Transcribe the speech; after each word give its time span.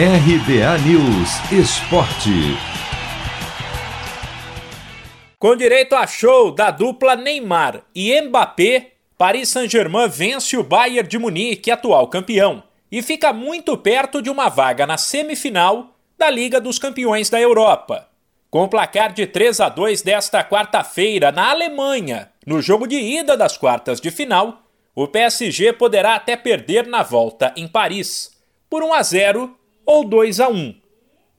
RBA 0.00 0.78
News 0.86 1.50
Esporte. 1.50 2.30
Com 5.40 5.56
direito 5.56 5.96
a 5.96 6.06
show 6.06 6.52
da 6.52 6.70
dupla 6.70 7.16
Neymar 7.16 7.82
e 7.92 8.20
Mbappé, 8.22 8.92
Paris 9.18 9.48
Saint-Germain 9.48 10.08
vence 10.08 10.56
o 10.56 10.62
Bayern 10.62 11.08
de 11.08 11.18
Munique, 11.18 11.72
atual 11.72 12.06
campeão, 12.06 12.62
e 12.92 13.02
fica 13.02 13.32
muito 13.32 13.76
perto 13.76 14.22
de 14.22 14.30
uma 14.30 14.48
vaga 14.48 14.86
na 14.86 14.96
semifinal 14.96 15.96
da 16.16 16.30
Liga 16.30 16.60
dos 16.60 16.78
Campeões 16.78 17.28
da 17.28 17.40
Europa. 17.40 18.08
Com 18.52 18.62
o 18.62 18.68
placar 18.68 19.12
de 19.12 19.26
3 19.26 19.58
a 19.58 19.68
2 19.68 20.02
desta 20.02 20.44
quarta-feira 20.44 21.32
na 21.32 21.50
Alemanha, 21.50 22.30
no 22.46 22.62
jogo 22.62 22.86
de 22.86 23.00
ida 23.00 23.36
das 23.36 23.58
quartas 23.58 24.00
de 24.00 24.12
final, 24.12 24.62
o 24.94 25.08
PSG 25.08 25.72
poderá 25.72 26.14
até 26.14 26.36
perder 26.36 26.86
na 26.86 27.02
volta 27.02 27.52
em 27.56 27.66
Paris 27.66 28.30
por 28.70 28.84
1 28.84 28.94
a 28.94 29.02
0 29.02 29.57
ou 29.88 30.04
2 30.04 30.38
a 30.38 30.50
1. 30.50 30.74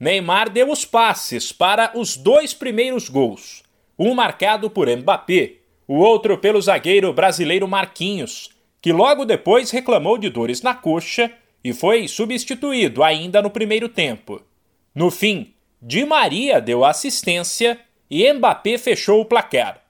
Neymar 0.00 0.50
deu 0.50 0.72
os 0.72 0.84
passes 0.84 1.52
para 1.52 1.92
os 1.96 2.16
dois 2.16 2.52
primeiros 2.52 3.08
gols, 3.08 3.62
um 3.96 4.12
marcado 4.12 4.68
por 4.68 4.88
Mbappé, 4.88 5.58
o 5.86 5.94
outro 5.98 6.36
pelo 6.36 6.60
zagueiro 6.60 7.12
brasileiro 7.12 7.68
Marquinhos, 7.68 8.50
que 8.82 8.92
logo 8.92 9.24
depois 9.24 9.70
reclamou 9.70 10.18
de 10.18 10.28
dores 10.28 10.62
na 10.62 10.74
coxa 10.74 11.30
e 11.62 11.72
foi 11.72 12.08
substituído 12.08 13.04
ainda 13.04 13.40
no 13.40 13.50
primeiro 13.50 13.88
tempo. 13.88 14.42
No 14.92 15.12
fim, 15.12 15.54
Di 15.80 16.04
Maria 16.04 16.60
deu 16.60 16.84
assistência 16.84 17.78
e 18.10 18.32
Mbappé 18.32 18.78
fechou 18.78 19.20
o 19.20 19.24
placar. 19.24 19.80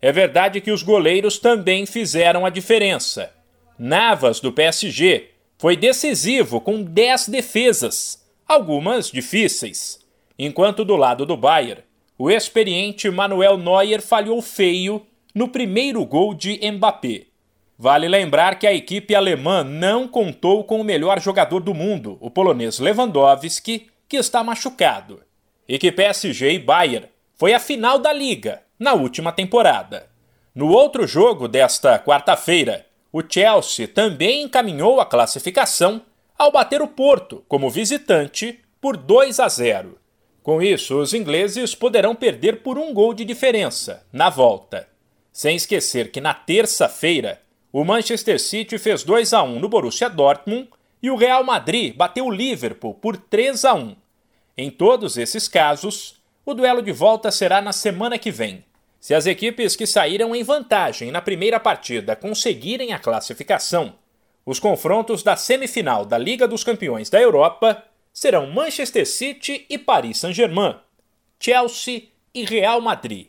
É 0.00 0.10
verdade 0.10 0.62
que 0.62 0.70
os 0.70 0.82
goleiros 0.82 1.38
também 1.38 1.84
fizeram 1.84 2.46
a 2.46 2.50
diferença. 2.50 3.30
Navas, 3.78 4.40
do 4.40 4.50
PSG, 4.50 5.32
foi 5.66 5.76
decisivo 5.76 6.60
com 6.60 6.80
10 6.80 7.28
defesas, 7.28 8.24
algumas 8.46 9.10
difíceis, 9.10 9.98
enquanto 10.38 10.84
do 10.84 10.94
lado 10.94 11.26
do 11.26 11.36
Bayern, 11.36 11.82
o 12.16 12.30
experiente 12.30 13.10
Manuel 13.10 13.58
Neuer 13.58 14.00
falhou 14.00 14.40
feio 14.40 15.04
no 15.34 15.48
primeiro 15.48 16.04
gol 16.04 16.34
de 16.34 16.60
Mbappé. 16.70 17.24
Vale 17.76 18.06
lembrar 18.06 18.60
que 18.60 18.66
a 18.68 18.72
equipe 18.72 19.12
alemã 19.12 19.64
não 19.64 20.06
contou 20.06 20.62
com 20.62 20.80
o 20.80 20.84
melhor 20.84 21.20
jogador 21.20 21.58
do 21.58 21.74
mundo, 21.74 22.16
o 22.20 22.30
polonês 22.30 22.78
Lewandowski, 22.78 23.88
que 24.08 24.18
está 24.18 24.44
machucado, 24.44 25.20
e 25.68 25.80
que 25.80 25.90
PSG 25.90 26.52
e 26.52 26.58
Bayern 26.60 27.08
foi 27.34 27.54
a 27.54 27.58
final 27.58 27.98
da 27.98 28.12
liga 28.12 28.62
na 28.78 28.94
última 28.94 29.32
temporada. 29.32 30.08
No 30.54 30.68
outro 30.68 31.08
jogo 31.08 31.48
desta 31.48 31.98
quarta-feira, 31.98 32.85
o 33.18 33.22
Chelsea 33.26 33.88
também 33.88 34.42
encaminhou 34.42 35.00
a 35.00 35.06
classificação 35.06 36.02
ao 36.36 36.52
bater 36.52 36.82
o 36.82 36.86
Porto 36.86 37.42
como 37.48 37.70
visitante 37.70 38.60
por 38.78 38.94
2 38.94 39.40
a 39.40 39.48
0. 39.48 39.98
Com 40.42 40.60
isso, 40.60 41.00
os 41.00 41.14
ingleses 41.14 41.74
poderão 41.74 42.14
perder 42.14 42.60
por 42.60 42.76
um 42.76 42.92
gol 42.92 43.14
de 43.14 43.24
diferença 43.24 44.06
na 44.12 44.28
volta. 44.28 44.86
Sem 45.32 45.56
esquecer 45.56 46.12
que 46.12 46.20
na 46.20 46.34
terça-feira, 46.34 47.40
o 47.72 47.84
Manchester 47.84 48.38
City 48.38 48.76
fez 48.76 49.02
2 49.02 49.32
a 49.32 49.42
1 49.42 49.60
no 49.60 49.68
Borussia 49.70 50.10
Dortmund 50.10 50.68
e 51.02 51.10
o 51.10 51.16
Real 51.16 51.42
Madrid 51.42 51.96
bateu 51.96 52.26
o 52.26 52.30
Liverpool 52.30 52.92
por 52.92 53.16
3 53.16 53.64
a 53.64 53.72
1. 53.72 53.96
Em 54.58 54.70
todos 54.70 55.16
esses 55.16 55.48
casos, 55.48 56.20
o 56.44 56.52
duelo 56.52 56.82
de 56.82 56.92
volta 56.92 57.30
será 57.30 57.62
na 57.62 57.72
semana 57.72 58.18
que 58.18 58.30
vem. 58.30 58.62
Se 59.06 59.14
as 59.14 59.24
equipes 59.24 59.76
que 59.76 59.86
saíram 59.86 60.34
em 60.34 60.42
vantagem 60.42 61.12
na 61.12 61.22
primeira 61.22 61.60
partida 61.60 62.16
conseguirem 62.16 62.92
a 62.92 62.98
classificação, 62.98 63.94
os 64.44 64.58
confrontos 64.58 65.22
da 65.22 65.36
semifinal 65.36 66.04
da 66.04 66.18
Liga 66.18 66.48
dos 66.48 66.64
Campeões 66.64 67.08
da 67.08 67.20
Europa 67.20 67.84
serão 68.12 68.50
Manchester 68.50 69.06
City 69.06 69.64
e 69.70 69.78
Paris 69.78 70.18
Saint-Germain, 70.18 70.74
Chelsea 71.38 72.08
e 72.34 72.44
Real 72.44 72.80
Madrid. 72.80 73.28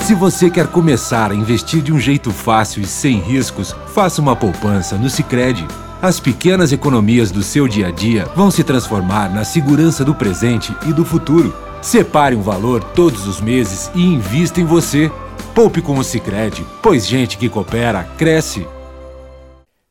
Se 0.00 0.14
você 0.14 0.50
quer 0.50 0.68
começar 0.68 1.30
a 1.30 1.34
investir 1.34 1.82
de 1.82 1.92
um 1.92 2.00
jeito 2.00 2.30
fácil 2.30 2.80
e 2.80 2.86
sem 2.86 3.18
riscos, 3.18 3.72
faça 3.88 4.18
uma 4.18 4.34
poupança 4.34 4.96
no 4.96 5.10
Sicredi. 5.10 5.68
As 6.00 6.20
pequenas 6.20 6.72
economias 6.72 7.30
do 7.30 7.42
seu 7.42 7.68
dia 7.68 7.88
a 7.88 7.90
dia 7.90 8.24
vão 8.34 8.50
se 8.50 8.64
transformar 8.64 9.28
na 9.28 9.44
segurança 9.44 10.06
do 10.06 10.14
presente 10.14 10.74
e 10.88 10.92
do 10.94 11.04
futuro. 11.04 11.71
Separe 11.82 12.36
um 12.36 12.42
valor 12.42 12.82
todos 12.94 13.26
os 13.26 13.40
meses 13.40 13.90
e 13.92 14.00
invista 14.00 14.60
em 14.60 14.64
você. 14.64 15.10
Poupe 15.52 15.82
com 15.82 15.98
o 15.98 16.04
Sicredi, 16.04 16.64
pois 16.80 17.06
gente 17.06 17.36
que 17.36 17.48
coopera 17.48 18.04
cresce. 18.16 18.64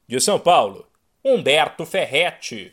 De 0.08 0.20
São 0.22 0.40
Paulo, 0.40 0.86
Humberto 1.24 1.86
Ferretti. 1.86 2.72